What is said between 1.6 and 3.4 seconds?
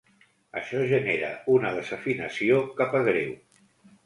desafinació cap a greu.